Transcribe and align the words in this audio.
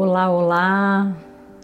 Olá, 0.00 0.30
olá! 0.30 1.16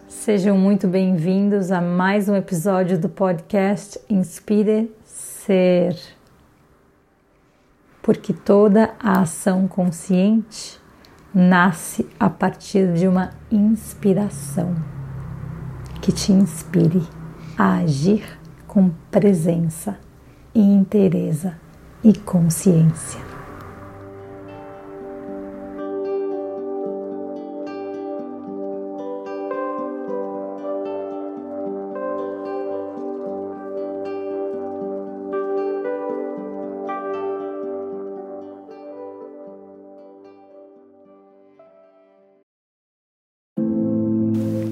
Sejam 0.08 0.58
muito 0.58 0.88
bem-vindos 0.88 1.70
a 1.70 1.80
mais 1.80 2.28
um 2.28 2.34
episódio 2.34 2.98
do 2.98 3.08
podcast 3.08 3.96
Inspire 4.10 4.92
Ser. 5.04 5.96
Porque 8.02 8.32
toda 8.32 8.92
a 8.98 9.20
ação 9.20 9.68
consciente 9.68 10.80
nasce 11.32 12.08
a 12.18 12.28
partir 12.28 12.92
de 12.92 13.06
uma 13.06 13.30
inspiração 13.52 14.74
que 16.02 16.10
te 16.10 16.32
inspire 16.32 17.06
a 17.56 17.76
agir 17.76 18.24
com 18.66 18.90
presença, 19.12 19.96
inteireza 20.52 21.54
e 22.02 22.12
consciência. 22.12 23.33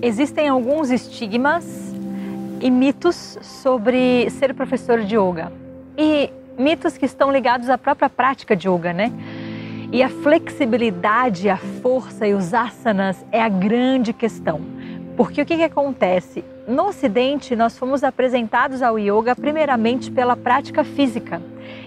Existem 0.05 0.49
alguns 0.49 0.91
estigmas 0.91 1.95
e 2.61 2.69
mitos 2.69 3.39
sobre 3.41 4.29
ser 4.31 4.53
professor 4.53 4.99
de 5.01 5.17
yoga. 5.17 5.53
E 5.97 6.29
mitos 6.59 6.99
que 6.99 7.07
estão 7.07 7.31
ligados 7.31 7.71
à 7.71 7.79
própria 7.79 8.11
prática 8.11 8.57
de 8.57 8.69
yoga, 8.69 8.93
né? 8.93 9.13
E 9.93 10.03
a 10.03 10.09
flexibilidade, 10.09 11.49
a 11.49 11.57
força 11.57 12.27
e 12.27 12.35
os 12.35 12.53
asanas 12.53 13.25
é 13.31 13.41
a 13.41 13.49
grande 13.49 14.13
questão. 14.13 14.61
Porque 15.23 15.41
o 15.41 15.47
que, 15.47 15.57
que 15.57 15.63
acontece? 15.63 16.45
No 16.67 16.89
Ocidente, 16.89 17.55
nós 17.55 17.79
fomos 17.79 18.03
apresentados 18.03 18.83
ao 18.83 18.99
yoga 18.99 19.37
primeiramente 19.37 20.11
pela 20.11 20.37
prática 20.37 20.83
física. 20.83 21.41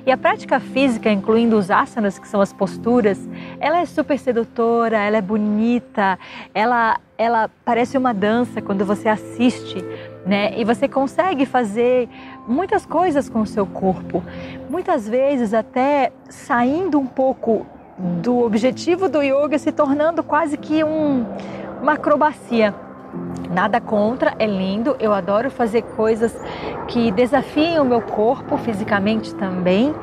E 0.05 0.11
a 0.11 0.15
prática 0.15 0.57
física, 0.57 1.11
incluindo 1.11 1.57
os 1.57 1.69
asanas, 1.69 2.17
que 2.17 2.29
são 2.29 2.39
as 2.39 2.53
posturas, 2.53 3.19
ela 3.59 3.79
é 3.79 3.85
super 3.85 4.17
sedutora, 4.17 4.99
ela 4.99 5.17
é 5.17 5.21
bonita, 5.21 6.17
ela, 6.53 6.97
ela 7.17 7.49
parece 7.65 7.97
uma 7.97 8.13
dança 8.13 8.61
quando 8.61 8.85
você 8.85 9.09
assiste, 9.09 9.83
né? 10.25 10.57
E 10.57 10.63
você 10.63 10.87
consegue 10.87 11.45
fazer 11.45 12.07
muitas 12.47 12.85
coisas 12.85 13.27
com 13.27 13.41
o 13.41 13.45
seu 13.45 13.65
corpo. 13.65 14.23
Muitas 14.69 15.09
vezes 15.09 15.53
até 15.53 16.13
saindo 16.29 16.97
um 16.97 17.05
pouco 17.05 17.65
do 17.97 18.45
objetivo 18.45 19.09
do 19.09 19.21
yoga, 19.21 19.59
se 19.59 19.73
tornando 19.73 20.23
quase 20.23 20.55
que 20.55 20.85
um, 20.85 21.25
uma 21.81 21.95
acrobacia. 21.95 22.84
Nada 23.49 23.79
contra, 23.79 24.33
é 24.37 24.45
lindo, 24.45 24.95
eu 24.99 25.13
adoro 25.13 25.49
fazer 25.49 25.81
coisas 25.81 26.35
que 26.87 27.11
desafiem 27.11 27.79
o 27.79 27.85
meu 27.85 28.01
corpo 28.01 28.57
fisicamente 28.57 29.33
também, 29.35 29.93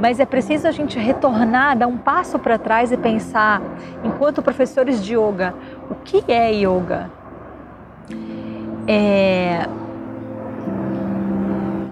mas 0.00 0.20
é 0.20 0.26
preciso 0.26 0.68
a 0.68 0.70
gente 0.70 0.98
retornar, 0.98 1.76
dar 1.76 1.86
um 1.86 1.96
passo 1.96 2.38
para 2.38 2.58
trás 2.58 2.92
e 2.92 2.96
pensar, 2.96 3.60
enquanto 4.04 4.42
professores 4.42 5.02
de 5.02 5.14
yoga, 5.14 5.54
o 5.90 5.94
que 5.94 6.22
é 6.30 6.52
yoga? 6.52 7.10
É... 8.86 9.66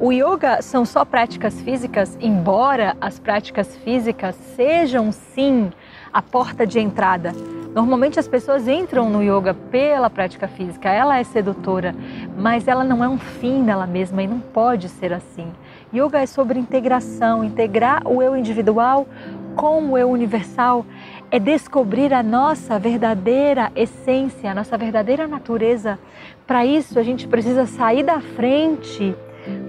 O 0.01 0.13
yoga 0.13 0.63
são 0.63 0.85
só 0.85 1.05
práticas 1.05 1.61
físicas, 1.61 2.17
embora 2.21 2.97
as 3.01 3.19
práticas 3.19 3.77
físicas 3.79 4.37
sejam 4.55 5.11
sim 5.11 5.73
a 6.13 6.23
porta 6.23 6.65
de 6.65 6.79
entrada 6.79 7.33
Normalmente 7.79 8.19
as 8.19 8.27
pessoas 8.27 8.67
entram 8.67 9.09
no 9.09 9.23
yoga 9.23 9.55
pela 9.55 10.11
prática 10.11 10.49
física, 10.49 10.91
ela 10.91 11.17
é 11.17 11.23
sedutora, 11.23 11.95
mas 12.37 12.67
ela 12.67 12.83
não 12.83 13.05
é 13.05 13.09
um 13.09 13.19
fim 13.19 13.63
nela 13.63 13.87
mesma 13.87 14.21
e 14.21 14.27
não 14.27 14.41
pode 14.41 14.89
ser 14.89 15.13
assim. 15.13 15.47
Yoga 15.95 16.19
é 16.19 16.27
sobre 16.27 16.59
integração, 16.59 17.45
integrar 17.45 18.03
o 18.05 18.21
eu 18.21 18.37
individual 18.37 19.07
com 19.55 19.93
o 19.93 19.97
eu 19.97 20.11
universal, 20.11 20.85
é 21.31 21.39
descobrir 21.39 22.13
a 22.13 22.21
nossa 22.21 22.81
verdadeira 22.81 23.71
essência, 23.77 24.51
a 24.51 24.55
nossa 24.57 24.77
verdadeira 24.77 25.29
natureza. 25.29 26.01
Para 26.49 26.67
isso 26.67 26.99
a 26.99 27.03
gente 27.05 27.29
precisa 27.29 27.65
sair 27.65 28.03
da 28.03 28.21
frente 28.21 29.15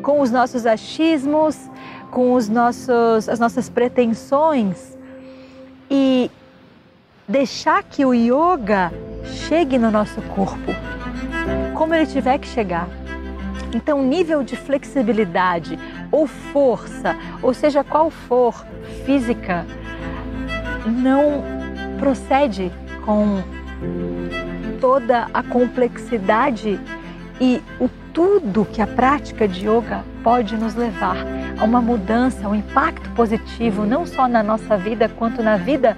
com 0.02 0.20
os 0.20 0.32
nossos 0.32 0.66
achismos, 0.66 1.70
com 2.10 2.34
os 2.34 2.50
nossos, 2.50 3.30
as 3.30 3.40
nossas 3.40 3.70
pretensões 3.70 4.98
e 5.92 6.32
deixar 7.30 7.84
que 7.84 8.04
o 8.04 8.12
yoga 8.12 8.92
chegue 9.24 9.78
no 9.78 9.92
nosso 9.92 10.20
corpo, 10.24 10.74
como 11.76 11.94
ele 11.94 12.08
tiver 12.08 12.40
que 12.40 12.48
chegar. 12.48 12.90
Então, 13.72 14.02
nível 14.02 14.42
de 14.42 14.56
flexibilidade 14.56 15.78
ou 16.12 16.26
força, 16.26 17.16
ou 17.44 17.54
seja 17.54 17.84
qual 17.84 18.10
for, 18.10 18.66
física, 19.06 19.64
não 20.88 21.44
procede 22.00 22.72
com 23.06 23.44
toda 24.82 25.28
a 25.32 25.44
complexidade 25.44 26.80
e 27.40 27.62
o 27.80 27.88
tudo 28.12 28.66
que 28.66 28.82
a 28.82 28.88
prática 28.88 29.48
de 29.48 29.68
yoga 29.68 30.04
pode 30.24 30.58
nos 30.58 30.74
levar 30.74 31.16
a 31.60 31.64
uma 31.64 31.80
mudança, 31.80 32.50
um 32.50 32.56
impacto 32.56 33.10
positivo, 33.12 33.86
não 33.86 34.06
só 34.06 34.28
na 34.28 34.42
nossa 34.42 34.76
vida, 34.76 35.08
quanto 35.08 35.44
na 35.44 35.58
vida 35.58 35.96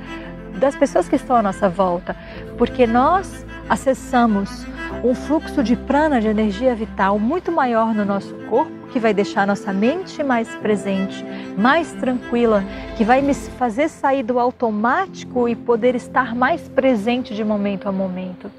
das 0.62 0.76
pessoas 0.76 1.10
que 1.10 1.16
estão 1.16 1.36
à 1.36 1.42
nossa 1.42 1.68
volta, 1.68 2.16
porque 2.56 2.86
nós 2.86 3.44
acessamos 3.68 4.64
um 5.04 5.16
fluxo 5.16 5.64
de 5.64 5.76
prana, 5.76 6.22
de 6.22 6.28
energia 6.28 6.76
vital 6.76 7.18
muito 7.18 7.52
maior 7.52 7.96
no 7.96 8.06
nosso 8.06 8.32
corpo, 8.48 8.72
que 8.94 9.00
vai 9.00 9.12
deixar 9.12 9.48
nossa 9.48 9.74
mente 9.74 10.24
mais 10.24 10.48
presente, 10.58 11.26
mais 11.58 11.92
tranquila, 11.94 12.64
que 12.96 13.04
vai 13.04 13.24
me 13.24 13.34
fazer 13.34 13.90
sair 13.90 14.22
do 14.22 14.38
automático 14.38 15.50
e 15.50 15.56
poder 15.56 15.96
estar 15.96 16.36
mais 16.36 16.70
presente 16.70 17.34
de 17.34 17.44
momento 17.44 17.90
a 17.90 17.92
momento. 17.92 18.52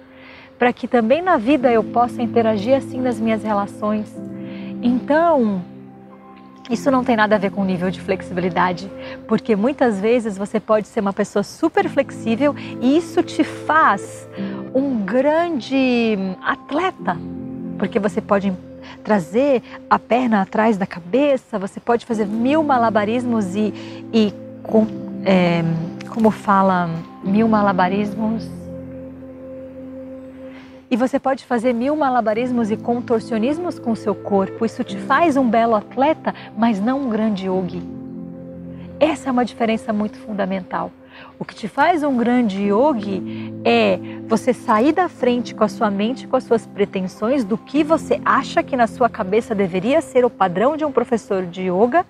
Para 0.58 0.72
que 0.72 0.88
também 0.88 1.22
na 1.22 1.36
vida 1.36 1.70
eu 1.70 1.84
possa 1.84 2.20
interagir 2.20 2.74
assim 2.74 3.00
nas 3.00 3.20
minhas 3.20 3.44
relações. 3.44 4.12
Então, 4.82 5.62
isso 6.72 6.90
não 6.90 7.04
tem 7.04 7.16
nada 7.16 7.36
a 7.36 7.38
ver 7.38 7.50
com 7.50 7.60
o 7.60 7.64
nível 7.64 7.90
de 7.90 8.00
flexibilidade, 8.00 8.90
porque 9.28 9.54
muitas 9.54 10.00
vezes 10.00 10.38
você 10.38 10.58
pode 10.58 10.88
ser 10.88 11.00
uma 11.00 11.12
pessoa 11.12 11.42
super 11.42 11.88
flexível 11.88 12.54
e 12.80 12.96
isso 12.96 13.22
te 13.22 13.44
faz 13.44 14.26
um 14.74 15.04
grande 15.04 16.16
atleta, 16.42 17.16
porque 17.78 17.98
você 17.98 18.20
pode 18.20 18.52
trazer 19.04 19.62
a 19.90 19.98
perna 19.98 20.42
atrás 20.42 20.76
da 20.78 20.86
cabeça, 20.86 21.58
você 21.58 21.78
pode 21.78 22.06
fazer 22.06 22.26
mil 22.26 22.62
malabarismos 22.62 23.54
e, 23.54 23.74
e 24.12 24.32
com, 24.62 24.86
é, 25.24 25.62
como 26.08 26.30
fala, 26.30 26.88
mil 27.22 27.48
malabarismos 27.48 28.61
e 30.92 30.96
você 30.96 31.18
pode 31.18 31.46
fazer 31.46 31.72
mil 31.72 31.96
malabarismos 31.96 32.70
e 32.70 32.76
contorcionismos 32.76 33.78
com 33.78 33.94
seu 33.94 34.14
corpo. 34.14 34.66
Isso 34.66 34.84
te 34.84 34.98
faz 34.98 35.38
um 35.38 35.48
belo 35.48 35.74
atleta, 35.74 36.34
mas 36.54 36.78
não 36.78 37.06
um 37.06 37.08
grande 37.08 37.46
yogi. 37.46 37.82
Essa 39.00 39.30
é 39.30 39.32
uma 39.32 39.42
diferença 39.42 39.90
muito 39.90 40.18
fundamental. 40.18 40.92
O 41.38 41.46
que 41.46 41.54
te 41.54 41.66
faz 41.66 42.02
um 42.02 42.14
grande 42.18 42.64
yogi 42.64 43.54
é 43.64 43.98
você 44.28 44.52
sair 44.52 44.92
da 44.92 45.08
frente 45.08 45.54
com 45.54 45.64
a 45.64 45.68
sua 45.68 45.90
mente, 45.90 46.26
com 46.26 46.36
as 46.36 46.44
suas 46.44 46.66
pretensões, 46.66 47.42
do 47.42 47.56
que 47.56 47.82
você 47.82 48.20
acha 48.22 48.62
que 48.62 48.76
na 48.76 48.86
sua 48.86 49.08
cabeça 49.08 49.54
deveria 49.54 50.02
ser 50.02 50.26
o 50.26 50.30
padrão 50.30 50.76
de 50.76 50.84
um 50.84 50.92
professor 50.92 51.46
de 51.46 51.70
yoga 51.70 52.04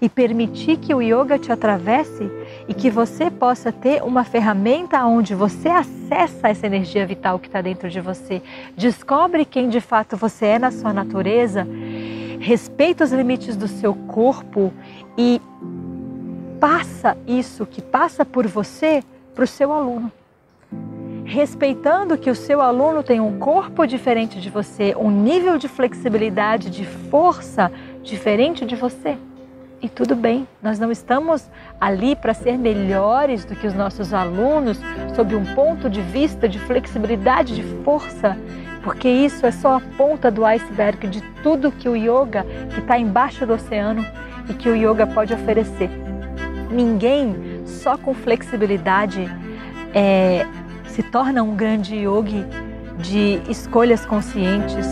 e 0.00 0.08
permitir 0.08 0.76
que 0.76 0.94
o 0.94 1.00
yoga 1.00 1.38
te 1.38 1.50
atravesse 1.50 2.30
e 2.68 2.74
que 2.74 2.90
você 2.90 3.30
possa 3.30 3.70
ter 3.72 4.02
uma 4.02 4.24
ferramenta 4.24 5.04
onde 5.04 5.34
você 5.34 5.68
acessa 5.68 6.48
essa 6.48 6.66
energia 6.66 7.06
vital 7.06 7.38
que 7.38 7.46
está 7.46 7.60
dentro 7.60 7.88
de 7.88 8.00
você, 8.00 8.42
descobre 8.76 9.44
quem 9.44 9.68
de 9.68 9.80
fato 9.80 10.16
você 10.16 10.46
é 10.46 10.58
na 10.58 10.70
sua 10.70 10.92
natureza, 10.92 11.66
respeita 12.38 13.04
os 13.04 13.12
limites 13.12 13.56
do 13.56 13.68
seu 13.68 13.94
corpo 13.94 14.72
e 15.16 15.40
passa 16.60 17.16
isso 17.26 17.66
que 17.66 17.82
passa 17.82 18.24
por 18.24 18.46
você 18.46 19.02
para 19.34 19.44
o 19.44 19.46
seu 19.46 19.72
aluno. 19.72 20.10
Respeitando 21.24 22.16
que 22.16 22.30
o 22.30 22.34
seu 22.34 22.60
aluno 22.60 23.02
tem 23.02 23.20
um 23.20 23.38
corpo 23.38 23.86
diferente 23.86 24.40
de 24.40 24.48
você, 24.48 24.94
um 24.96 25.10
nível 25.10 25.58
de 25.58 25.68
flexibilidade, 25.68 26.70
de 26.70 26.84
força 26.84 27.70
diferente 28.02 28.64
de 28.64 28.76
você. 28.76 29.16
E 29.82 29.88
tudo 29.90 30.16
bem, 30.16 30.48
nós 30.62 30.78
não 30.78 30.90
estamos 30.90 31.50
ali 31.78 32.16
para 32.16 32.32
ser 32.32 32.56
melhores 32.56 33.44
do 33.44 33.54
que 33.54 33.66
os 33.66 33.74
nossos 33.74 34.14
alunos 34.14 34.80
sob 35.14 35.36
um 35.36 35.44
ponto 35.54 35.90
de 35.90 36.00
vista 36.00 36.48
de 36.48 36.58
flexibilidade, 36.58 37.54
de 37.54 37.62
força, 37.84 38.38
porque 38.82 39.08
isso 39.08 39.44
é 39.44 39.50
só 39.50 39.76
a 39.76 39.80
ponta 39.98 40.30
do 40.30 40.46
iceberg 40.46 41.06
de 41.08 41.20
tudo 41.42 41.70
que 41.70 41.88
o 41.88 41.94
yoga, 41.94 42.44
que 42.72 42.80
está 42.80 42.98
embaixo 42.98 43.46
do 43.46 43.52
oceano 43.52 44.04
e 44.48 44.54
que 44.54 44.68
o 44.68 44.74
yoga 44.74 45.06
pode 45.06 45.34
oferecer. 45.34 45.90
Ninguém 46.70 47.62
só 47.66 47.98
com 47.98 48.14
flexibilidade 48.14 49.30
é, 49.94 50.46
se 50.88 51.02
torna 51.02 51.42
um 51.42 51.54
grande 51.54 51.96
yogi 51.96 52.46
de 52.98 53.42
escolhas 53.48 54.06
conscientes, 54.06 54.86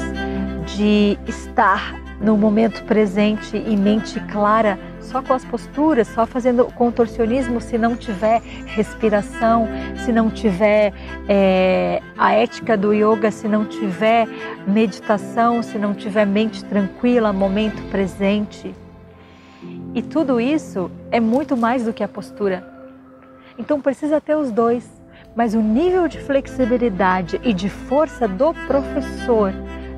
de 0.76 1.18
estar 1.26 2.03
no 2.24 2.38
momento 2.38 2.82
presente 2.84 3.54
e 3.54 3.76
mente 3.76 4.18
clara, 4.32 4.78
só 4.98 5.20
com 5.20 5.34
as 5.34 5.44
posturas, 5.44 6.08
só 6.08 6.24
fazendo 6.24 6.64
contorcionismo, 6.72 7.60
se 7.60 7.76
não 7.76 7.94
tiver 7.94 8.40
respiração, 8.64 9.68
se 10.04 10.10
não 10.10 10.30
tiver 10.30 10.94
é, 11.28 12.00
a 12.16 12.32
ética 12.32 12.78
do 12.78 12.94
yoga, 12.94 13.30
se 13.30 13.46
não 13.46 13.66
tiver 13.66 14.26
meditação, 14.66 15.62
se 15.62 15.76
não 15.76 15.92
tiver 15.92 16.24
mente 16.24 16.64
tranquila, 16.64 17.30
momento 17.30 17.82
presente. 17.90 18.74
E 19.94 20.00
tudo 20.00 20.40
isso 20.40 20.90
é 21.10 21.20
muito 21.20 21.56
mais 21.58 21.84
do 21.84 21.92
que 21.92 22.02
a 22.02 22.08
postura. 22.08 22.66
Então 23.58 23.82
precisa 23.82 24.18
ter 24.18 24.34
os 24.34 24.50
dois, 24.50 24.90
mas 25.36 25.54
o 25.54 25.60
nível 25.60 26.08
de 26.08 26.18
flexibilidade 26.20 27.38
e 27.44 27.52
de 27.52 27.68
força 27.68 28.26
do 28.26 28.54
professor 28.66 29.52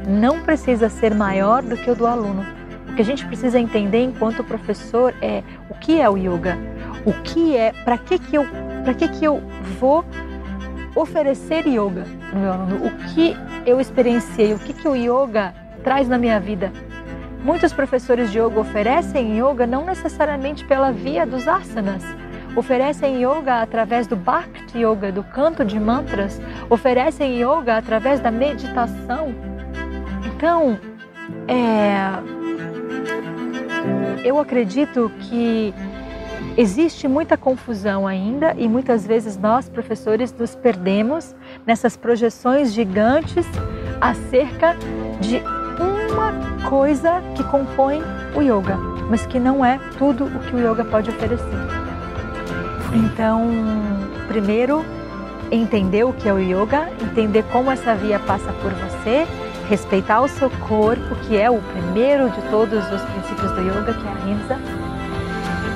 não 0.06 0.40
precisa 0.40 0.88
ser 0.88 1.14
maior 1.14 1.62
do 1.62 1.76
que 1.76 1.90
o 1.90 1.94
do 1.94 2.06
aluno. 2.06 2.46
O 2.88 2.94
que 2.94 3.02
a 3.02 3.04
gente 3.04 3.26
precisa 3.26 3.58
entender 3.58 4.02
enquanto 4.02 4.44
professor 4.44 5.12
é 5.20 5.42
o 5.68 5.74
que 5.74 6.00
é 6.00 6.08
o 6.08 6.16
yoga, 6.16 6.56
o 7.04 7.12
que 7.12 7.56
é, 7.56 7.72
para 7.84 7.98
que 7.98 8.18
que 8.18 8.36
eu, 8.36 8.46
para 8.84 8.94
que 8.94 9.08
que 9.08 9.24
eu 9.24 9.42
vou 9.80 10.04
oferecer 10.94 11.66
yoga 11.66 12.04
no 12.32 12.40
meu 12.40 12.52
aluno, 12.52 12.86
o 12.86 12.90
que 13.08 13.36
eu 13.66 13.80
experienciei, 13.80 14.54
o 14.54 14.58
que 14.58 14.72
que 14.72 14.88
o 14.88 14.94
yoga 14.94 15.52
traz 15.82 16.08
na 16.08 16.16
minha 16.16 16.40
vida. 16.40 16.72
Muitos 17.44 17.72
professores 17.72 18.32
de 18.32 18.38
yoga 18.38 18.60
oferecem 18.60 19.38
yoga 19.38 19.66
não 19.66 19.84
necessariamente 19.84 20.64
pela 20.64 20.90
via 20.90 21.26
dos 21.26 21.46
asanas, 21.46 22.02
oferecem 22.56 23.22
yoga 23.22 23.60
através 23.60 24.06
do 24.06 24.16
Bhakti 24.16 24.78
Yoga, 24.78 25.12
do 25.12 25.22
canto 25.22 25.64
de 25.64 25.78
mantras, 25.78 26.40
oferecem 26.70 27.40
yoga 27.40 27.76
através 27.76 28.18
da 28.20 28.30
meditação. 28.30 29.55
Então, 30.36 30.78
é, 31.48 31.96
eu 34.22 34.38
acredito 34.38 35.10
que 35.18 35.72
existe 36.58 37.08
muita 37.08 37.38
confusão 37.38 38.06
ainda 38.06 38.54
e 38.58 38.68
muitas 38.68 39.06
vezes 39.06 39.38
nós, 39.38 39.66
professores, 39.66 40.34
nos 40.38 40.54
perdemos 40.54 41.34
nessas 41.64 41.96
projeções 41.96 42.74
gigantes 42.74 43.46
acerca 43.98 44.76
de 45.22 45.38
uma 45.80 46.68
coisa 46.68 47.22
que 47.34 47.42
compõe 47.44 48.02
o 48.34 48.42
yoga, 48.42 48.76
mas 49.08 49.24
que 49.24 49.40
não 49.40 49.64
é 49.64 49.80
tudo 49.96 50.26
o 50.26 50.38
que 50.40 50.54
o 50.54 50.58
yoga 50.58 50.84
pode 50.84 51.08
oferecer. 51.08 51.46
Então, 52.92 53.48
primeiro, 54.28 54.84
entender 55.50 56.04
o 56.04 56.12
que 56.12 56.28
é 56.28 56.32
o 56.34 56.38
yoga, 56.38 56.90
entender 57.00 57.42
como 57.44 57.70
essa 57.70 57.94
via 57.94 58.18
passa 58.18 58.52
por 58.60 58.70
você 58.74 59.26
respeitar 59.68 60.20
o 60.20 60.28
seu 60.28 60.50
corpo, 60.68 61.14
que 61.26 61.36
é 61.36 61.50
o 61.50 61.60
primeiro 61.60 62.30
de 62.30 62.40
todos 62.50 62.84
os 62.92 63.02
princípios 63.02 63.52
do 63.52 63.60
yoga, 63.60 63.92
que 63.92 64.06
é 64.06 64.10
a 64.10 64.28
Hinsa, 64.28 64.58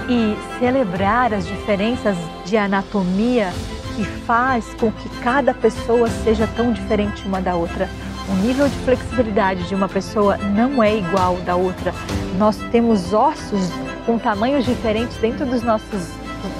e 0.08 0.36
celebrar 0.58 1.32
as 1.32 1.46
diferenças 1.46 2.16
de 2.44 2.56
anatomia 2.56 3.52
que 3.96 4.04
faz 4.04 4.64
com 4.74 4.90
que 4.90 5.08
cada 5.20 5.52
pessoa 5.52 6.08
seja 6.08 6.48
tão 6.56 6.72
diferente 6.72 7.26
uma 7.26 7.40
da 7.40 7.54
outra. 7.54 7.88
O 8.28 8.34
nível 8.34 8.68
de 8.68 8.76
flexibilidade 8.78 9.68
de 9.68 9.74
uma 9.74 9.88
pessoa 9.88 10.36
não 10.36 10.82
é 10.82 10.96
igual 10.96 11.36
da 11.38 11.56
outra. 11.56 11.92
Nós 12.38 12.56
temos 12.70 13.12
ossos 13.12 13.70
com 14.06 14.18
tamanhos 14.18 14.64
diferentes 14.64 15.16
dentro 15.18 15.44
dos 15.44 15.62
nossos, 15.62 16.08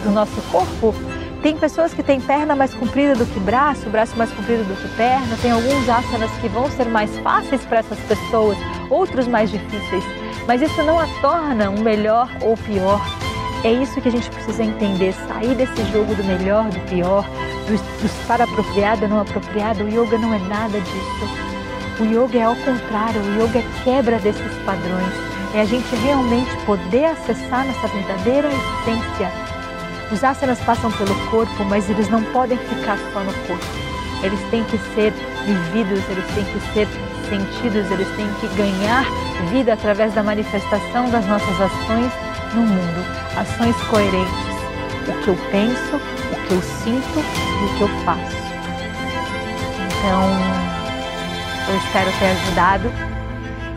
do 0.04 0.10
nosso 0.10 0.40
corpo 0.50 0.94
tem 1.42 1.56
pessoas 1.56 1.94
que 1.94 2.02
têm 2.02 2.20
perna 2.20 2.54
mais 2.54 2.74
comprida 2.74 3.14
do 3.14 3.24
que 3.24 3.40
braço, 3.40 3.88
braço 3.88 4.16
mais 4.16 4.30
comprido 4.30 4.62
do 4.64 4.76
que 4.76 4.96
perna. 4.96 5.36
Tem 5.40 5.50
alguns 5.50 5.88
asanas 5.88 6.30
que 6.40 6.48
vão 6.48 6.70
ser 6.70 6.86
mais 6.86 7.16
fáceis 7.18 7.62
para 7.64 7.78
essas 7.78 7.98
pessoas, 8.00 8.58
outros 8.90 9.26
mais 9.26 9.50
difíceis. 9.50 10.04
Mas 10.46 10.60
isso 10.60 10.82
não 10.82 10.98
a 10.98 11.06
torna 11.20 11.70
um 11.70 11.80
melhor 11.80 12.28
ou 12.42 12.56
pior. 12.58 13.00
É 13.64 13.72
isso 13.72 14.00
que 14.00 14.08
a 14.08 14.12
gente 14.12 14.28
precisa 14.30 14.62
entender, 14.62 15.14
sair 15.28 15.54
desse 15.54 15.82
jogo 15.92 16.14
do 16.14 16.24
melhor, 16.24 16.68
do 16.68 16.80
pior, 16.88 17.24
do, 17.66 17.74
estar 18.04 18.40
apropriado, 18.42 19.08
não 19.08 19.20
apropriado. 19.20 19.84
O 19.84 19.88
yoga 19.88 20.18
não 20.18 20.34
é 20.34 20.38
nada 20.40 20.78
disso. 20.78 22.00
O 22.00 22.04
yoga 22.04 22.38
é 22.38 22.42
ao 22.42 22.56
contrário, 22.56 23.20
o 23.20 23.44
yoga 23.44 23.58
é 23.60 23.64
quebra 23.84 24.18
desses 24.18 24.58
padrões. 24.64 25.30
É 25.54 25.62
a 25.62 25.64
gente 25.64 25.94
realmente 25.96 26.54
poder 26.64 27.06
acessar 27.06 27.66
nossa 27.66 27.88
verdadeira 27.88 28.48
essência 28.48 29.39
os 30.12 30.24
asanas 30.24 30.60
passam 30.60 30.90
pelo 30.92 31.14
corpo, 31.30 31.64
mas 31.64 31.88
eles 31.88 32.08
não 32.08 32.22
podem 32.24 32.58
ficar 32.58 32.98
só 33.12 33.20
no 33.20 33.32
corpo. 33.46 33.64
Eles 34.22 34.40
têm 34.50 34.64
que 34.64 34.78
ser 34.94 35.12
vividos, 35.46 36.02
eles 36.08 36.26
têm 36.34 36.44
que 36.44 36.60
ser 36.72 36.88
sentidos, 37.28 37.90
eles 37.90 38.08
têm 38.16 38.28
que 38.40 38.48
ganhar 38.56 39.04
vida 39.50 39.72
através 39.72 40.12
da 40.12 40.22
manifestação 40.22 41.08
das 41.10 41.24
nossas 41.26 41.60
ações 41.60 42.12
no 42.54 42.62
mundo. 42.62 43.04
Ações 43.36 43.76
coerentes. 43.84 44.50
O 45.08 45.22
que 45.22 45.28
eu 45.28 45.36
penso, 45.50 45.96
o 45.96 46.46
que 46.46 46.54
eu 46.54 46.60
sinto 46.60 47.18
e 47.18 47.64
o 47.64 47.76
que 47.76 47.80
eu 47.82 47.88
faço. 48.04 48.36
Então, 49.86 50.60
eu 51.68 51.76
espero 51.76 52.10
ter 52.18 52.26
ajudado. 52.26 52.92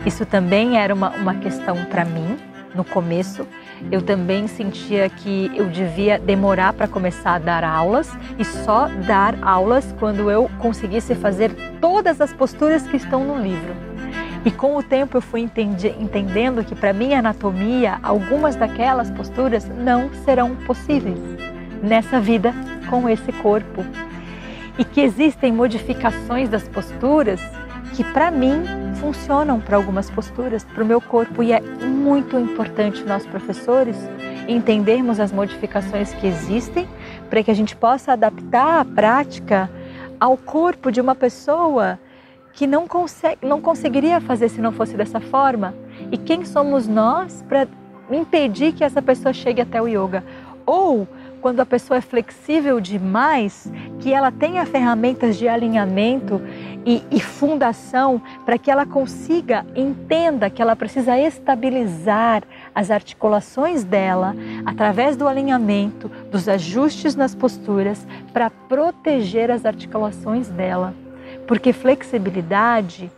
Isso 0.04 0.26
também 0.26 0.78
era 0.78 0.92
uma, 0.92 1.10
uma 1.10 1.34
questão 1.34 1.84
para 1.86 2.04
mim 2.04 2.36
no 2.74 2.84
começo 2.84 3.46
eu 3.90 4.02
também 4.02 4.46
sentia 4.46 5.08
que 5.08 5.50
eu 5.54 5.66
devia 5.66 6.18
demorar 6.18 6.72
para 6.72 6.88
começar 6.88 7.34
a 7.34 7.38
dar 7.38 7.64
aulas 7.64 8.10
e 8.38 8.44
só 8.44 8.88
dar 9.06 9.36
aulas 9.42 9.94
quando 9.98 10.30
eu 10.30 10.50
conseguisse 10.58 11.14
fazer 11.14 11.52
todas 11.80 12.20
as 12.20 12.32
posturas 12.32 12.86
que 12.86 12.96
estão 12.96 13.24
no 13.24 13.36
livro. 13.36 13.74
E 14.44 14.50
com 14.50 14.76
o 14.76 14.82
tempo 14.82 15.16
eu 15.16 15.22
fui 15.22 15.40
entendendo 15.40 16.64
que 16.64 16.74
para 16.74 16.92
minha 16.92 17.18
anatomia, 17.18 17.98
algumas 18.02 18.54
daquelas 18.56 19.10
posturas 19.10 19.66
não 19.68 20.12
serão 20.24 20.54
possíveis 20.54 21.18
nessa 21.82 22.20
vida 22.20 22.52
com 22.90 23.08
esse 23.08 23.32
corpo. 23.32 23.84
E 24.78 24.84
que 24.84 25.00
existem 25.00 25.52
modificações 25.52 26.48
das 26.48 26.68
posturas 26.68 27.40
que 27.94 28.04
para 28.04 28.30
mim 28.30 28.64
funcionam 28.96 29.60
para 29.60 29.76
algumas 29.76 30.10
posturas, 30.10 30.64
para 30.64 30.82
o 30.82 30.86
meu 30.86 31.00
corpo 31.00 31.42
e 31.42 31.52
é 31.52 31.62
muito 32.04 32.38
importante 32.38 33.02
nós 33.04 33.24
professores 33.24 33.96
entendermos 34.46 35.18
as 35.18 35.32
modificações 35.32 36.12
que 36.12 36.26
existem 36.26 36.86
para 37.30 37.42
que 37.42 37.50
a 37.50 37.54
gente 37.54 37.74
possa 37.74 38.12
adaptar 38.12 38.80
a 38.80 38.84
prática 38.84 39.70
ao 40.20 40.36
corpo 40.36 40.92
de 40.92 41.00
uma 41.00 41.14
pessoa 41.14 41.98
que 42.52 42.66
não, 42.66 42.86
consegue, 42.86 43.38
não 43.42 43.58
conseguiria 43.58 44.20
fazer 44.20 44.50
se 44.50 44.60
não 44.60 44.70
fosse 44.70 44.96
dessa 44.98 45.18
forma. 45.18 45.74
E 46.12 46.18
quem 46.18 46.44
somos 46.44 46.86
nós 46.86 47.42
para 47.48 47.66
impedir 48.10 48.74
que 48.74 48.84
essa 48.84 49.00
pessoa 49.00 49.32
chegue 49.32 49.62
até 49.62 49.80
o 49.80 49.88
yoga? 49.88 50.22
Ou 50.66 51.08
quando 51.44 51.60
a 51.60 51.66
pessoa 51.66 51.98
é 51.98 52.00
flexível 52.00 52.80
demais, 52.80 53.70
que 54.00 54.14
ela 54.14 54.32
tenha 54.32 54.64
ferramentas 54.64 55.36
de 55.36 55.46
alinhamento 55.46 56.40
e, 56.86 57.02
e 57.10 57.20
fundação 57.20 58.22
para 58.46 58.56
que 58.56 58.70
ela 58.70 58.86
consiga, 58.86 59.66
entenda 59.76 60.48
que 60.48 60.62
ela 60.62 60.74
precisa 60.74 61.18
estabilizar 61.18 62.44
as 62.74 62.90
articulações 62.90 63.84
dela 63.84 64.34
através 64.64 65.16
do 65.16 65.28
alinhamento, 65.28 66.10
dos 66.32 66.48
ajustes 66.48 67.14
nas 67.14 67.34
posturas, 67.34 68.06
para 68.32 68.48
proteger 68.48 69.50
as 69.50 69.66
articulações 69.66 70.48
dela. 70.48 70.94
Porque 71.46 71.74
flexibilidade 71.74 73.12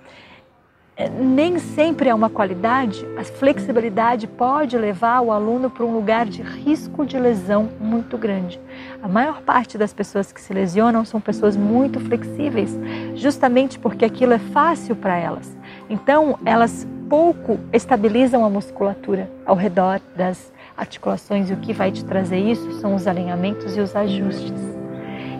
nem 1.20 1.58
sempre 1.58 2.08
é 2.08 2.14
uma 2.14 2.30
qualidade, 2.30 3.06
a 3.18 3.24
flexibilidade 3.24 4.26
pode 4.26 4.78
levar 4.78 5.20
o 5.20 5.30
aluno 5.30 5.68
para 5.68 5.84
um 5.84 5.92
lugar 5.92 6.24
de 6.24 6.40
risco 6.40 7.04
de 7.04 7.18
lesão 7.18 7.68
muito 7.78 8.16
grande. 8.16 8.58
A 9.02 9.08
maior 9.08 9.42
parte 9.42 9.76
das 9.76 9.92
pessoas 9.92 10.32
que 10.32 10.40
se 10.40 10.54
lesionam 10.54 11.04
são 11.04 11.20
pessoas 11.20 11.54
muito 11.54 12.00
flexíveis, 12.00 12.78
justamente 13.14 13.78
porque 13.78 14.06
aquilo 14.06 14.32
é 14.32 14.38
fácil 14.38 14.96
para 14.96 15.18
elas. 15.18 15.54
Então, 15.90 16.38
elas 16.46 16.86
pouco 17.10 17.60
estabilizam 17.74 18.42
a 18.42 18.48
musculatura 18.48 19.30
ao 19.44 19.54
redor 19.54 20.00
das 20.16 20.50
articulações 20.76 21.50
e 21.50 21.52
o 21.52 21.58
que 21.58 21.74
vai 21.74 21.92
te 21.92 22.04
trazer 22.04 22.38
isso 22.38 22.80
são 22.80 22.94
os 22.94 23.06
alinhamentos 23.06 23.76
e 23.76 23.80
os 23.80 23.94
ajustes. 23.94 24.76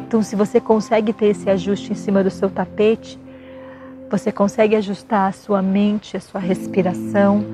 Então, 0.06 0.22
se 0.22 0.36
você 0.36 0.60
consegue 0.60 1.14
ter 1.14 1.28
esse 1.28 1.48
ajuste 1.48 1.92
em 1.92 1.96
cima 1.96 2.22
do 2.22 2.30
seu 2.30 2.48
tapete, 2.50 3.18
você 4.10 4.30
consegue 4.30 4.76
ajustar 4.76 5.28
a 5.28 5.32
sua 5.32 5.60
mente, 5.60 6.16
a 6.16 6.20
sua 6.20 6.40
respiração, 6.40 7.44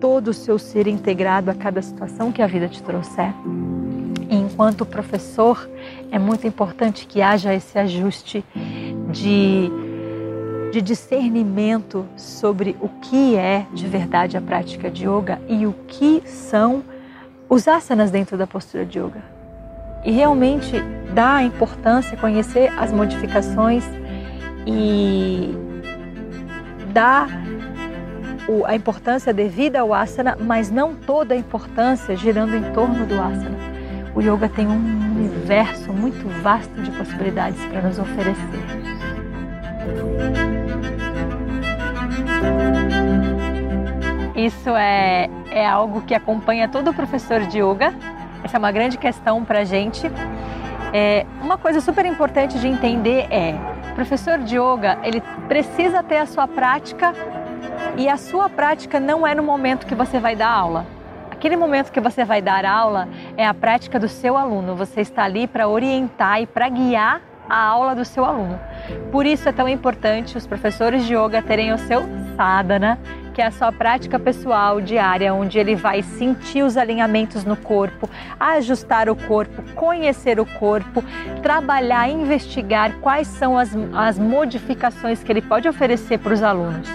todo 0.00 0.28
o 0.28 0.34
seu 0.34 0.58
ser 0.58 0.86
integrado 0.86 1.50
a 1.50 1.54
cada 1.54 1.82
situação 1.82 2.30
que 2.30 2.40
a 2.40 2.46
vida 2.46 2.68
te 2.68 2.82
trouxer. 2.82 3.32
E 4.30 4.36
enquanto 4.36 4.84
professor, 4.84 5.68
é 6.10 6.18
muito 6.18 6.46
importante 6.46 7.06
que 7.06 7.20
haja 7.20 7.54
esse 7.54 7.78
ajuste 7.78 8.44
de, 9.10 9.70
de 10.72 10.82
discernimento 10.82 12.06
sobre 12.16 12.76
o 12.80 12.88
que 12.88 13.36
é 13.36 13.66
de 13.72 13.86
verdade 13.86 14.36
a 14.36 14.40
prática 14.40 14.90
de 14.90 15.08
yoga 15.08 15.40
e 15.48 15.66
o 15.66 15.72
que 15.88 16.22
são 16.26 16.84
os 17.48 17.66
asanas 17.66 18.10
dentro 18.10 18.36
da 18.36 18.46
postura 18.46 18.84
de 18.84 18.98
yoga. 18.98 19.22
e 20.04 20.12
realmente 20.12 20.80
dar 21.14 21.42
importância, 21.42 22.16
conhecer 22.16 22.70
as 22.78 22.92
modificações 22.92 23.84
e 24.66 25.67
dar 26.98 27.28
a 28.66 28.74
importância 28.74 29.32
devida 29.32 29.78
ao 29.78 29.94
asana, 29.94 30.36
mas 30.40 30.68
não 30.68 30.96
toda 30.96 31.32
a 31.32 31.36
importância 31.36 32.16
girando 32.16 32.56
em 32.56 32.72
torno 32.72 33.06
do 33.06 33.14
asana. 33.14 33.56
O 34.16 34.20
yoga 34.20 34.48
tem 34.48 34.66
um 34.66 35.16
universo 35.16 35.92
muito 35.92 36.28
vasto 36.42 36.74
de 36.82 36.90
possibilidades 36.90 37.64
para 37.66 37.82
nos 37.82 38.00
oferecer. 38.00 38.64
Isso 44.34 44.70
é, 44.70 45.30
é 45.52 45.64
algo 45.64 46.00
que 46.02 46.14
acompanha 46.14 46.66
todo 46.66 46.92
professor 46.92 47.42
de 47.42 47.58
yoga. 47.58 47.94
Essa 48.42 48.56
é 48.56 48.58
uma 48.58 48.72
grande 48.72 48.98
questão 48.98 49.44
para 49.44 49.60
a 49.60 49.64
gente. 49.64 50.10
É, 50.92 51.24
uma 51.40 51.58
coisa 51.58 51.80
super 51.80 52.04
importante 52.06 52.58
de 52.58 52.66
entender 52.66 53.28
é, 53.30 53.54
professor 53.98 54.38
de 54.38 54.56
yoga, 54.56 54.96
ele 55.02 55.20
precisa 55.48 56.04
ter 56.04 56.18
a 56.18 56.26
sua 56.26 56.46
prática 56.46 57.12
e 57.96 58.08
a 58.08 58.16
sua 58.16 58.48
prática 58.48 59.00
não 59.00 59.26
é 59.26 59.34
no 59.34 59.42
momento 59.42 59.88
que 59.88 59.94
você 59.94 60.20
vai 60.20 60.36
dar 60.36 60.52
aula. 60.52 60.86
Aquele 61.32 61.56
momento 61.56 61.90
que 61.90 62.00
você 62.00 62.24
vai 62.24 62.40
dar 62.40 62.64
aula 62.64 63.08
é 63.36 63.44
a 63.44 63.52
prática 63.52 63.98
do 63.98 64.08
seu 64.08 64.36
aluno. 64.36 64.76
Você 64.76 65.00
está 65.00 65.24
ali 65.24 65.48
para 65.48 65.66
orientar 65.66 66.40
e 66.40 66.46
para 66.46 66.68
guiar 66.68 67.20
a 67.50 67.60
aula 67.60 67.92
do 67.92 68.04
seu 68.04 68.24
aluno. 68.24 68.60
Por 69.10 69.26
isso 69.26 69.48
é 69.48 69.52
tão 69.52 69.68
importante 69.68 70.38
os 70.38 70.46
professores 70.46 71.04
de 71.04 71.16
yoga 71.16 71.42
terem 71.42 71.72
o 71.72 71.78
seu 71.78 72.02
sadhana, 72.36 73.00
que 73.38 73.42
é 73.42 73.46
a 73.46 73.52
sua 73.52 73.70
prática 73.70 74.18
pessoal 74.18 74.80
diária, 74.80 75.32
onde 75.32 75.60
ele 75.60 75.76
vai 75.76 76.02
sentir 76.02 76.64
os 76.64 76.76
alinhamentos 76.76 77.44
no 77.44 77.56
corpo, 77.56 78.10
ajustar 78.40 79.08
o 79.08 79.14
corpo, 79.14 79.62
conhecer 79.76 80.40
o 80.40 80.44
corpo, 80.44 81.04
trabalhar, 81.40 82.08
investigar 82.08 82.94
quais 82.94 83.28
são 83.28 83.56
as, 83.56 83.70
as 83.94 84.18
modificações 84.18 85.22
que 85.22 85.30
ele 85.30 85.40
pode 85.40 85.68
oferecer 85.68 86.18
para 86.18 86.34
os 86.34 86.42
alunos. 86.42 86.88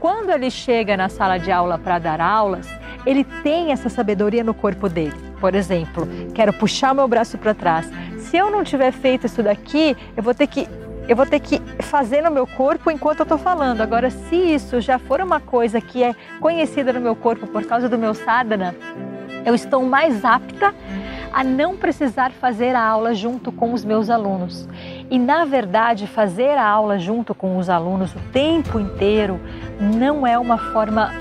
Quando 0.00 0.30
ele 0.30 0.50
chega 0.50 0.96
na 0.96 1.10
sala 1.10 1.36
de 1.36 1.52
aula 1.52 1.76
para 1.76 1.98
dar 1.98 2.22
aulas, 2.22 2.66
ele 3.04 3.22
tem 3.42 3.70
essa 3.70 3.90
sabedoria 3.90 4.42
no 4.42 4.54
corpo 4.54 4.88
dele. 4.88 5.12
Por 5.38 5.54
exemplo, 5.54 6.08
quero 6.34 6.54
puxar 6.54 6.94
meu 6.94 7.06
braço 7.06 7.36
para 7.36 7.52
trás. 7.52 7.86
Se 8.16 8.34
eu 8.34 8.50
não 8.50 8.64
tiver 8.64 8.92
feito 8.92 9.26
isso 9.26 9.42
daqui, 9.42 9.94
eu 10.16 10.22
vou 10.22 10.32
ter 10.32 10.46
que 10.46 10.66
eu 11.08 11.14
vou 11.16 11.26
ter 11.26 11.40
que 11.40 11.60
fazer 11.82 12.22
no 12.22 12.30
meu 12.30 12.46
corpo 12.46 12.90
enquanto 12.90 13.20
eu 13.20 13.24
estou 13.24 13.38
falando. 13.38 13.80
Agora, 13.80 14.10
se 14.10 14.34
isso 14.34 14.80
já 14.80 14.98
for 14.98 15.20
uma 15.20 15.40
coisa 15.40 15.80
que 15.80 16.02
é 16.02 16.14
conhecida 16.40 16.92
no 16.92 17.00
meu 17.00 17.14
corpo 17.14 17.46
por 17.46 17.64
causa 17.64 17.88
do 17.88 17.98
meu 17.98 18.14
sadhana, 18.14 18.74
eu 19.44 19.54
estou 19.54 19.84
mais 19.84 20.24
apta 20.24 20.74
a 21.32 21.44
não 21.44 21.76
precisar 21.76 22.32
fazer 22.32 22.74
a 22.74 22.82
aula 22.82 23.14
junto 23.14 23.52
com 23.52 23.72
os 23.72 23.84
meus 23.84 24.10
alunos. 24.10 24.68
E 25.10 25.18
na 25.18 25.44
verdade, 25.44 26.06
fazer 26.06 26.56
a 26.58 26.66
aula 26.66 26.98
junto 26.98 27.34
com 27.34 27.56
os 27.56 27.68
alunos 27.68 28.14
o 28.14 28.20
tempo 28.32 28.80
inteiro 28.80 29.38
não 29.78 30.26
é 30.26 30.38
uma 30.38 30.58
forma 30.58 31.12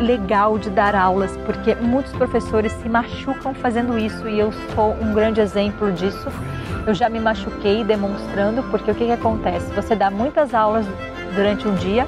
legal 0.00 0.58
de 0.58 0.70
dar 0.70 0.94
aulas, 0.94 1.36
porque 1.44 1.74
muitos 1.74 2.12
professores 2.12 2.72
se 2.72 2.88
machucam 2.88 3.54
fazendo 3.54 3.98
isso 3.98 4.28
e 4.28 4.38
eu 4.38 4.52
sou 4.74 4.92
um 4.94 5.12
grande 5.12 5.40
exemplo 5.40 5.92
disso. 5.92 6.28
Eu 6.86 6.92
já 6.92 7.08
me 7.08 7.18
machuquei 7.18 7.82
demonstrando, 7.82 8.62
porque 8.64 8.90
o 8.90 8.94
que, 8.94 9.06
que 9.06 9.12
acontece? 9.12 9.72
Você 9.72 9.96
dá 9.96 10.10
muitas 10.10 10.52
aulas 10.52 10.84
durante 11.34 11.66
um 11.66 11.74
dia 11.74 12.06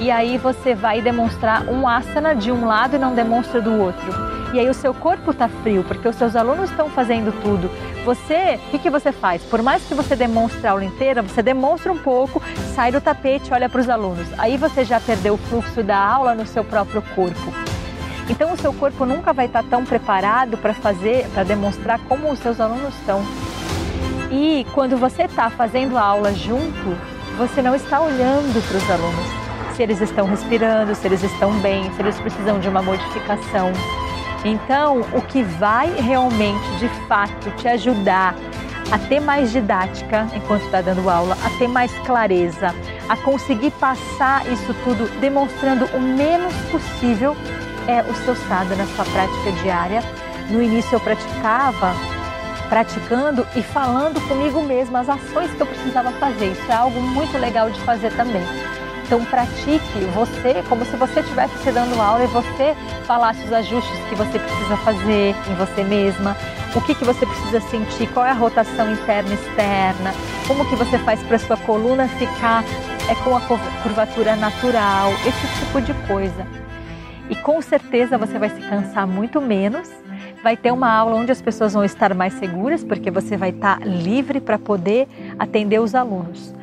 e 0.00 0.10
aí 0.10 0.38
você 0.38 0.74
vai 0.74 1.02
demonstrar 1.02 1.68
um 1.68 1.86
asana 1.86 2.34
de 2.34 2.50
um 2.50 2.66
lado 2.66 2.96
e 2.96 2.98
não 2.98 3.14
demonstra 3.14 3.60
do 3.60 3.72
outro. 3.78 4.08
E 4.54 4.58
aí 4.58 4.68
o 4.68 4.72
seu 4.72 4.94
corpo 4.94 5.32
está 5.32 5.46
frio, 5.46 5.84
porque 5.84 6.08
os 6.08 6.16
seus 6.16 6.34
alunos 6.34 6.70
estão 6.70 6.88
fazendo 6.88 7.32
tudo. 7.42 7.70
Você, 8.04 8.58
o 8.68 8.70
que, 8.70 8.78
que 8.78 8.88
você 8.88 9.12
faz? 9.12 9.42
Por 9.42 9.60
mais 9.60 9.82
que 9.84 9.92
você 9.92 10.16
demonstre 10.16 10.66
a 10.66 10.70
aula 10.70 10.84
inteira, 10.84 11.20
você 11.20 11.42
demonstra 11.42 11.92
um 11.92 11.98
pouco, 11.98 12.40
sai 12.74 12.90
do 12.90 13.02
tapete, 13.02 13.52
olha 13.52 13.68
para 13.68 13.80
os 13.80 13.90
alunos. 13.90 14.26
Aí 14.38 14.56
você 14.56 14.84
já 14.84 14.98
perdeu 14.98 15.34
o 15.34 15.38
fluxo 15.38 15.82
da 15.82 15.98
aula 15.98 16.34
no 16.34 16.46
seu 16.46 16.64
próprio 16.64 17.02
corpo. 17.14 17.52
Então 18.30 18.52
o 18.52 18.56
seu 18.56 18.72
corpo 18.72 19.04
nunca 19.04 19.34
vai 19.34 19.46
estar 19.46 19.62
tá 19.62 19.68
tão 19.68 19.84
preparado 19.84 20.56
para 20.56 20.72
fazer, 20.72 21.26
para 21.34 21.44
demonstrar 21.44 21.98
como 22.08 22.30
os 22.30 22.38
seus 22.38 22.58
alunos 22.58 22.94
estão. 22.94 23.22
E 24.30 24.66
quando 24.74 24.96
você 24.96 25.22
está 25.22 25.48
fazendo 25.48 25.96
a 25.96 26.02
aula 26.02 26.32
junto, 26.34 26.96
você 27.36 27.62
não 27.62 27.74
está 27.74 28.00
olhando 28.00 28.62
para 28.68 28.76
os 28.76 28.90
alunos 28.90 29.48
se 29.74 29.82
eles 29.84 30.00
estão 30.00 30.26
respirando, 30.26 30.92
se 30.92 31.06
eles 31.06 31.22
estão 31.22 31.52
bem, 31.60 31.90
se 31.92 32.02
eles 32.02 32.18
precisam 32.18 32.58
de 32.58 32.68
uma 32.68 32.82
modificação. 32.82 33.72
Então, 34.44 35.02
o 35.12 35.22
que 35.22 35.42
vai 35.42 35.88
realmente, 36.00 36.68
de 36.78 36.88
fato, 37.06 37.48
te 37.52 37.68
ajudar 37.68 38.34
a 38.90 38.98
ter 38.98 39.20
mais 39.20 39.52
didática 39.52 40.26
enquanto 40.34 40.64
está 40.64 40.80
dando 40.80 41.08
aula, 41.08 41.36
a 41.44 41.58
ter 41.58 41.68
mais 41.68 41.92
clareza, 41.98 42.74
a 43.08 43.16
conseguir 43.18 43.70
passar 43.72 44.44
isso 44.50 44.74
tudo 44.82 45.08
demonstrando 45.20 45.84
o 45.94 46.00
menos 46.00 46.52
possível 46.72 47.36
é 47.86 48.02
o 48.02 48.14
seu 48.24 48.34
sadhana 48.34 48.84
na 48.84 48.86
sua 48.96 49.04
prática 49.04 49.52
diária. 49.62 50.02
No 50.50 50.60
início 50.60 50.96
eu 50.96 51.00
praticava 51.00 51.94
praticando 52.68 53.46
e 53.56 53.62
falando 53.62 54.20
comigo 54.28 54.62
mesma 54.62 55.00
as 55.00 55.08
ações 55.08 55.50
que 55.52 55.60
eu 55.60 55.66
precisava 55.66 56.12
fazer. 56.12 56.52
Isso 56.52 56.70
é 56.70 56.74
algo 56.74 57.00
muito 57.00 57.36
legal 57.38 57.70
de 57.70 57.80
fazer 57.80 58.12
também. 58.12 58.42
Então 59.04 59.24
pratique 59.24 60.04
você 60.14 60.62
como 60.68 60.84
se 60.84 60.94
você 60.96 61.20
estivesse 61.20 61.56
se 61.64 61.72
dando 61.72 61.98
aula 62.00 62.24
e 62.24 62.26
você 62.26 62.76
falasse 63.06 63.42
os 63.42 63.52
ajustes 63.52 63.98
que 64.08 64.14
você 64.14 64.38
precisa 64.38 64.76
fazer 64.78 65.34
em 65.50 65.54
você 65.54 65.82
mesma, 65.82 66.36
o 66.74 66.80
que, 66.82 66.94
que 66.94 67.04
você 67.04 67.24
precisa 67.24 67.58
sentir, 67.62 68.06
qual 68.12 68.26
é 68.26 68.30
a 68.30 68.34
rotação 68.34 68.92
interna 68.92 69.30
e 69.30 69.34
externa, 69.34 70.14
como 70.46 70.68
que 70.68 70.76
você 70.76 70.98
faz 70.98 71.22
para 71.22 71.38
sua 71.38 71.56
coluna 71.56 72.06
ficar 72.06 72.62
é, 73.08 73.14
com 73.24 73.34
a 73.34 73.40
curvatura 73.82 74.36
natural, 74.36 75.10
esse 75.26 75.58
tipo 75.58 75.80
de 75.80 75.94
coisa. 76.06 76.46
E 77.30 77.34
com 77.34 77.62
certeza 77.62 78.18
você 78.18 78.38
vai 78.38 78.50
se 78.50 78.60
cansar 78.60 79.06
muito 79.06 79.40
menos 79.40 79.88
vai 80.42 80.56
ter 80.56 80.72
uma 80.72 80.90
aula 80.90 81.16
onde 81.16 81.32
as 81.32 81.42
pessoas 81.42 81.74
vão 81.74 81.84
estar 81.84 82.14
mais 82.14 82.34
seguras, 82.34 82.84
porque 82.84 83.10
você 83.10 83.36
vai 83.36 83.50
estar 83.50 83.80
livre 83.86 84.40
para 84.40 84.58
poder 84.58 85.08
atender 85.38 85.80
os 85.80 85.94
alunos. 85.94 86.54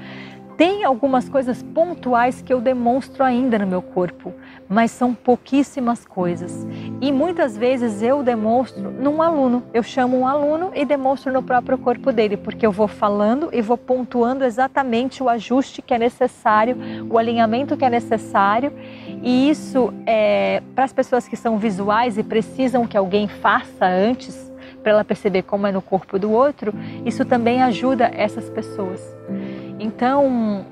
Tem 0.58 0.86
algumas 0.86 1.28
coisas 1.28 1.62
pontuais 1.62 2.42
que 2.42 2.54
eu 2.54 2.62
demonstro 2.62 3.26
ainda 3.26 3.60
no 3.60 3.68
meu 3.68 3.82
corpo, 3.82 4.34
mas 4.70 4.90
são 4.90 5.14
pouquíssimas 5.14 6.06
coisas. 6.06 6.66
E 7.02 7.12
muitas 7.12 7.58
vezes 7.58 8.02
eu 8.02 8.24
demonstro 8.24 8.90
num 8.90 9.22
aluno. 9.22 9.64
Eu 9.74 9.84
chamo 9.84 10.18
um 10.18 10.26
aluno 10.26 10.72
e 10.74 10.86
demonstro 10.86 11.34
no 11.34 11.44
próprio 11.44 11.78
corpo 11.78 12.10
dele, 12.10 12.38
porque 12.38 12.66
eu 12.66 12.72
vou 12.72 12.88
falando 12.88 13.50
e 13.52 13.62
vou 13.62 13.78
pontuando 13.78 14.46
exatamente 14.46 15.22
o 15.22 15.28
ajuste 15.28 15.82
que 15.82 15.94
é 15.94 16.00
necessário, 16.00 16.78
o 17.10 17.18
alinhamento 17.18 17.76
que 17.76 17.84
é 17.84 17.90
necessário. 17.90 18.72
E 19.24 19.50
isso 19.50 19.94
é 20.06 20.62
para 20.76 20.86
as 20.86 20.94
pessoas 20.94 21.28
que 21.28 21.36
são 21.36 21.58
visuais 21.58 22.18
e 22.18 22.24
precisam 22.24 22.86
que 22.86 22.98
alguém 22.98 23.28
faça 23.28 23.86
antes 23.86 24.46
para 24.82 24.92
ela 24.92 25.04
perceber 25.04 25.42
como 25.42 25.66
é 25.66 25.72
no 25.72 25.82
corpo 25.82 26.20
do 26.20 26.32
outro, 26.32 26.72
isso 27.04 27.26
também 27.26 27.62
ajuda 27.64 28.12
essas 28.14 28.48
pessoas. 28.52 29.02
Então, 29.80 30.64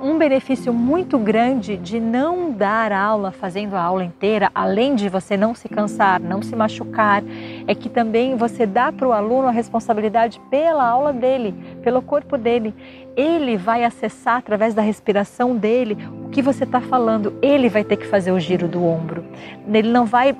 um 0.00 0.18
benefício 0.18 0.72
muito 0.72 1.18
grande 1.18 1.76
de 1.76 1.98
não 1.98 2.50
dar 2.50 2.92
aula 2.92 3.30
fazendo 3.30 3.74
a 3.74 3.82
aula 3.82 4.04
inteira, 4.04 4.50
além 4.54 4.94
de 4.94 5.08
você 5.08 5.36
não 5.36 5.54
se 5.54 5.68
cansar, 5.68 6.20
não 6.20 6.42
se 6.42 6.54
machucar, 6.54 7.22
é 7.66 7.74
que 7.74 7.88
também 7.88 8.36
você 8.36 8.66
dá 8.66 8.92
para 8.92 9.08
o 9.08 9.12
aluno 9.12 9.48
a 9.48 9.50
responsabilidade 9.50 10.40
pela 10.50 10.86
aula 10.86 11.12
dele, 11.12 11.54
pelo 11.82 12.02
corpo 12.02 12.36
dele. 12.36 12.74
Ele 13.16 13.56
vai 13.56 13.84
acessar 13.84 14.36
através 14.36 14.74
da 14.74 14.82
respiração 14.82 15.56
dele 15.56 15.96
o 16.24 16.28
que 16.28 16.42
você 16.42 16.64
está 16.64 16.80
falando. 16.80 17.34
Ele 17.42 17.68
vai 17.68 17.84
ter 17.84 17.96
que 17.96 18.06
fazer 18.06 18.32
o 18.32 18.40
giro 18.40 18.68
do 18.68 18.84
ombro. 18.84 19.24
Ele 19.72 19.90
não 19.90 20.06
vai 20.06 20.36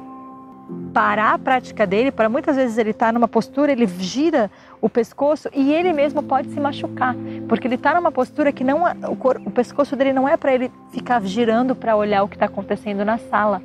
parar 0.92 1.34
a 1.34 1.38
prática 1.38 1.86
dele, 1.86 2.10
para 2.10 2.28
muitas 2.28 2.56
vezes 2.56 2.76
ele 2.78 2.90
está 2.90 3.10
numa 3.12 3.28
postura, 3.28 3.72
ele 3.72 3.86
gira 3.86 4.50
o 4.80 4.88
pescoço 4.88 5.48
e 5.52 5.72
ele 5.72 5.92
mesmo 5.92 6.22
pode 6.22 6.48
se 6.50 6.60
machucar, 6.60 7.14
porque 7.48 7.66
ele 7.66 7.76
está 7.76 7.94
numa 7.94 8.12
postura 8.12 8.52
que 8.52 8.62
não 8.62 8.84
o, 9.08 9.16
cor, 9.16 9.40
o 9.44 9.50
pescoço 9.50 9.96
dele 9.96 10.12
não 10.12 10.28
é 10.28 10.36
para 10.36 10.54
ele 10.54 10.70
ficar 10.90 11.22
girando 11.22 11.74
para 11.74 11.96
olhar 11.96 12.22
o 12.22 12.28
que 12.28 12.36
está 12.36 12.46
acontecendo 12.46 13.04
na 13.04 13.18
sala. 13.18 13.62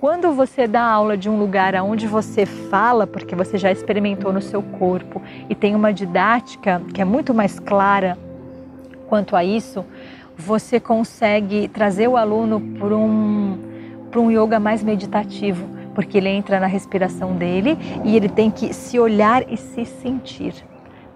Quando 0.00 0.32
você 0.32 0.66
dá 0.66 0.82
aula 0.82 1.14
de 1.14 1.28
um 1.28 1.38
lugar 1.38 1.74
onde 1.74 2.06
você 2.06 2.46
fala, 2.46 3.06
porque 3.06 3.36
você 3.36 3.58
já 3.58 3.70
experimentou 3.70 4.32
no 4.32 4.40
seu 4.40 4.62
corpo 4.62 5.20
e 5.46 5.54
tem 5.54 5.74
uma 5.74 5.92
didática 5.92 6.80
que 6.94 7.02
é 7.02 7.04
muito 7.04 7.34
mais 7.34 7.60
clara 7.60 8.16
quanto 9.10 9.36
a 9.36 9.44
isso, 9.44 9.84
você 10.38 10.80
consegue 10.80 11.68
trazer 11.68 12.08
o 12.08 12.16
aluno 12.16 12.62
para 12.78 12.96
um, 12.96 13.58
para 14.10 14.20
um 14.20 14.30
yoga 14.30 14.58
mais 14.58 14.82
meditativo 14.82 15.68
porque 15.94 16.16
ele 16.16 16.30
entra 16.30 16.58
na 16.58 16.66
respiração 16.66 17.34
dele 17.36 17.76
e 18.02 18.16
ele 18.16 18.30
tem 18.30 18.50
que 18.50 18.72
se 18.72 18.98
olhar 18.98 19.44
e 19.52 19.56
se 19.58 19.84
sentir 19.84 20.54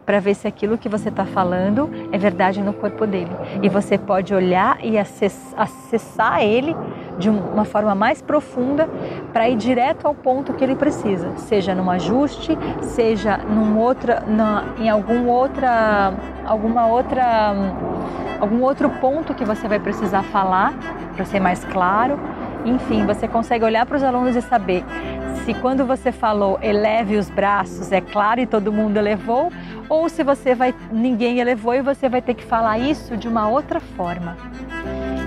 para 0.05 0.21
ver 0.21 0.35
se 0.35 0.47
aquilo 0.47 0.77
que 0.77 0.89
você 0.89 1.09
está 1.09 1.25
falando 1.25 1.89
é 2.13 2.19
verdade 2.19 2.61
no 2.61 2.73
corpo 2.73 3.07
dele. 3.07 3.31
E 3.63 3.69
você 3.69 3.97
pode 3.97 4.35
olhar 4.35 4.79
e 4.85 4.99
acessar 4.99 6.43
ele 6.43 6.77
de 7.19 7.31
uma 7.31 7.65
forma 7.65 7.95
mais 7.95 8.21
profunda 8.21 8.89
para 9.33 9.49
ir 9.49 9.57
direto 9.57 10.07
ao 10.07 10.15
ponto 10.15 10.53
que 10.53 10.65
ele 10.65 10.77
precisa, 10.77 11.37
seja 11.37 11.75
num 11.75 11.91
ajuste, 11.91 12.57
seja 12.83 13.37
num 13.39 13.79
outra, 13.79 14.23
na, 14.27 14.65
em 14.79 14.89
algum 14.89 15.29
outra, 15.29 16.15
alguma 16.45 16.87
outra, 16.87 17.55
algum 18.41 18.63
outro 18.63 18.91
ponto 19.01 19.35
que 19.35 19.45
você 19.45 19.69
vai 19.69 19.79
precisar 19.79 20.23
falar 20.25 20.75
para 21.15 21.25
ser 21.25 21.41
mais 21.41 21.65
claro. 21.65 22.19
Enfim, 22.65 23.05
você 23.05 23.29
consegue 23.29 23.65
olhar 23.65 23.85
para 23.85 23.97
os 23.97 24.03
alunos 24.03 24.35
e 24.37 24.41
saber 24.41 24.85
se 25.45 25.53
quando 25.53 25.85
você 25.85 26.11
falou 26.11 26.59
eleve 26.63 27.17
os 27.17 27.29
braços, 27.29 27.93
é 27.93 28.01
claro 28.01 28.41
e 28.41 28.47
todo 28.47 28.73
mundo 28.73 28.97
elevou, 28.97 29.53
ou 29.91 30.09
se 30.09 30.25
você 30.25 30.55
vai 30.55 30.75
ninguém 30.91 31.39
elevou 31.39 31.75
e 31.75 31.83
você 31.83 32.09
vai 32.09 32.23
ter 32.23 32.33
que 32.33 32.45
falar 32.45 32.79
isso 32.79 33.17
de 33.17 33.29
uma 33.29 33.47
outra 33.47 33.79
forma. 33.79 34.37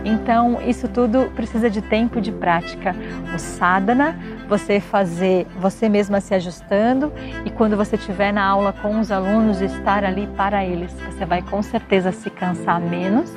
Então, 0.07 0.61
isso 0.61 0.87
tudo 0.87 1.29
precisa 1.35 1.69
de 1.69 1.81
tempo 1.81 2.21
de 2.21 2.31
prática. 2.31 2.95
O 3.35 3.37
sadhana, 3.37 4.17
você 4.47 4.79
fazer 4.79 5.45
você 5.59 5.89
mesma 5.89 6.21
se 6.21 6.33
ajustando 6.33 7.11
e 7.45 7.49
quando 7.49 7.75
você 7.75 7.97
estiver 7.97 8.31
na 8.31 8.45
aula 8.45 8.71
com 8.71 9.01
os 9.01 9.11
alunos, 9.11 9.59
estar 9.59 10.05
ali 10.05 10.25
para 10.37 10.63
eles. 10.63 10.93
Você 10.93 11.25
vai 11.25 11.41
com 11.41 11.61
certeza 11.61 12.13
se 12.13 12.29
cansar 12.29 12.79
menos, 12.79 13.29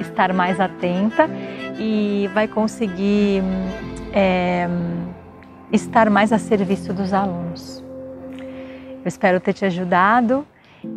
estar 0.00 0.32
mais 0.32 0.58
atenta 0.58 1.28
e 1.78 2.30
vai 2.32 2.48
conseguir 2.48 3.42
é, 4.10 4.66
estar 5.70 6.08
mais 6.08 6.32
a 6.32 6.38
serviço 6.38 6.94
dos 6.94 7.12
alunos. 7.12 7.84
Eu 9.04 9.08
espero 9.08 9.38
ter 9.40 9.52
te 9.52 9.66
ajudado 9.66 10.46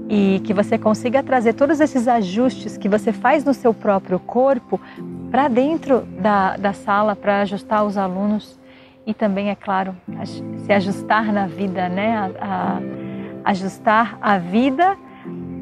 e 0.09 0.41
que 0.43 0.53
você 0.53 0.77
consiga 0.77 1.21
trazer 1.21 1.53
todos 1.53 1.79
esses 1.79 2.07
ajustes 2.07 2.77
que 2.77 2.87
você 2.87 3.11
faz 3.11 3.43
no 3.43 3.53
seu 3.53 3.73
próprio 3.73 4.19
corpo 4.19 4.79
para 5.29 5.47
dentro 5.47 6.01
da, 6.19 6.55
da 6.55 6.73
sala 6.73 7.15
para 7.15 7.41
ajustar 7.41 7.83
os 7.83 7.97
alunos 7.97 8.57
e 9.05 9.13
também, 9.13 9.49
é 9.49 9.55
claro, 9.55 9.95
se 10.65 10.73
ajustar 10.73 11.31
na 11.31 11.47
vida, 11.47 11.87
né? 11.87 12.17
A, 12.17 12.29
a, 12.41 13.51
ajustar 13.51 14.17
a 14.21 14.37
vida 14.37 14.97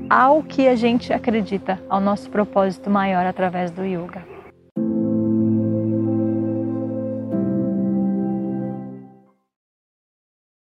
ao 0.09 0.41
que 0.41 0.67
a 0.67 0.75
gente 0.75 1.13
acredita, 1.13 1.79
ao 1.87 2.01
nosso 2.01 2.27
propósito 2.31 2.89
maior 2.89 3.25
através 3.25 3.69
do 3.69 3.85
yoga. 3.85 4.34